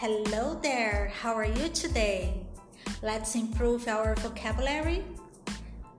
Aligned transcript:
Hello 0.00 0.54
there, 0.54 1.10
how 1.12 1.34
are 1.34 1.44
you 1.44 1.68
today? 1.70 2.46
Let's 3.02 3.34
improve 3.34 3.88
our 3.88 4.14
vocabulary. 4.14 5.02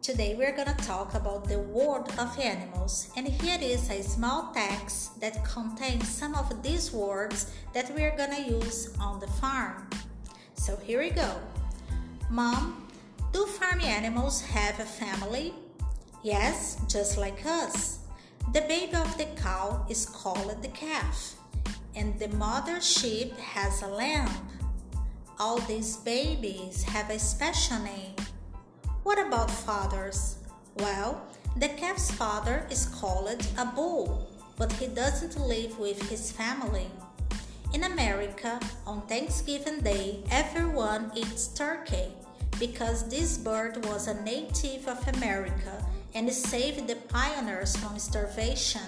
Today 0.01 0.35
we're 0.39 0.55
gonna 0.55 0.77
talk 0.87 1.15
about 1.15 1.49
the 1.49 1.59
world 1.59 2.09
of 2.17 2.39
animals, 2.39 3.09
and 3.17 3.27
here 3.27 3.57
is 3.61 3.89
a 3.89 4.01
small 4.01 4.53
text 4.53 5.19
that 5.19 5.43
contains 5.43 6.07
some 6.07 6.33
of 6.33 6.63
these 6.63 6.93
words 6.93 7.51
that 7.73 7.93
we're 7.93 8.15
gonna 8.15 8.39
use 8.39 8.95
on 9.01 9.19
the 9.19 9.27
farm. 9.27 9.89
So 10.55 10.77
here 10.77 10.99
we 10.99 11.09
go. 11.09 11.35
Mom, 12.29 12.87
do 13.33 13.45
farm 13.45 13.81
animals 13.81 14.39
have 14.39 14.79
a 14.79 14.85
family? 14.85 15.53
Yes, 16.23 16.77
just 16.87 17.17
like 17.17 17.45
us. 17.45 17.99
The 18.53 18.61
baby 18.61 18.95
of 18.95 19.17
the 19.17 19.27
cow 19.35 19.85
is 19.89 20.05
called 20.05 20.63
the 20.63 20.69
calf 20.69 21.35
and 21.99 22.17
the 22.17 22.29
mother 22.29 22.79
sheep 22.79 23.37
has 23.37 23.81
a 23.81 23.87
lamb. 23.87 24.31
All 25.37 25.59
these 25.59 25.97
babies 25.97 26.81
have 26.83 27.09
a 27.09 27.19
special 27.19 27.77
name. 27.79 28.15
What 29.03 29.19
about 29.19 29.51
fathers? 29.51 30.37
Well, 30.77 31.21
the 31.57 31.67
calf's 31.67 32.09
father 32.09 32.65
is 32.71 32.85
called 32.85 33.45
a 33.57 33.65
bull, 33.65 34.29
but 34.55 34.71
he 34.71 34.87
doesn't 34.87 35.37
live 35.37 35.77
with 35.77 36.09
his 36.09 36.31
family. 36.31 36.87
In 37.73 37.83
America, 37.83 38.61
on 38.87 39.01
Thanksgiving 39.01 39.81
Day, 39.81 40.23
everyone 40.31 41.11
eats 41.15 41.49
turkey 41.49 42.13
because 42.59 43.09
this 43.09 43.37
bird 43.37 43.85
was 43.85 44.07
a 44.07 44.21
native 44.23 44.87
of 44.87 45.05
America 45.15 45.85
and 46.15 46.31
saved 46.31 46.87
the 46.87 46.95
pioneers 46.95 47.75
from 47.75 47.99
starvation. 47.99 48.87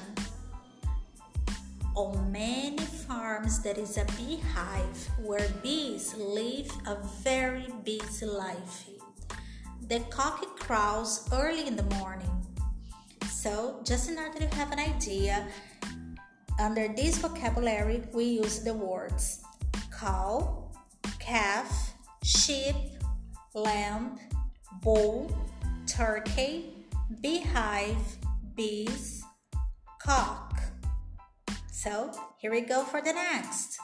Oh, 1.94 2.14
on 2.16 2.32
many 2.32 2.71
farms, 3.12 3.60
there 3.60 3.78
is 3.78 3.98
a 3.98 4.06
beehive 4.18 5.00
where 5.20 5.48
bees 5.62 6.16
live 6.16 6.72
a 6.88 6.96
very 7.22 7.68
busy 7.84 8.26
life. 8.26 8.86
The 9.90 10.00
cock 10.10 10.40
crows 10.60 11.28
early 11.34 11.68
in 11.68 11.76
the 11.76 11.88
morning. 12.00 12.32
So, 13.30 13.82
just 13.84 14.10
in 14.10 14.18
order 14.18 14.40
to 14.40 14.56
have 14.56 14.72
an 14.72 14.80
idea, 14.80 15.46
under 16.58 16.88
this 16.88 17.18
vocabulary, 17.18 18.04
we 18.14 18.24
use 18.42 18.64
the 18.64 18.74
words 18.74 19.44
cow, 19.92 20.72
calf, 21.20 21.94
sheep, 22.24 22.76
lamb, 23.54 24.20
bull, 24.82 25.36
turkey, 25.86 26.88
beehive, 27.22 28.06
bees, 28.56 29.22
cock. 30.00 30.51
So 31.82 32.12
here 32.38 32.52
we 32.52 32.62
go 32.62 32.84
for 32.84 33.02
the 33.02 33.12
next. 33.12 33.80